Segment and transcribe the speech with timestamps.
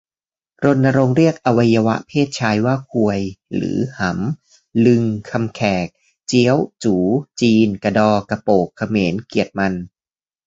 [0.63, 3.19] รณรงค์เรียกอวัยวะเพศชายว่า "ควย"
[3.55, 4.49] หรือ "หำ"
[4.85, 5.87] ลึงค์ คำแขก;
[6.27, 7.01] เจี๊ยว จู๋
[7.41, 9.73] จีน; กะดอ กะโปก เขมร-เกลียดมัน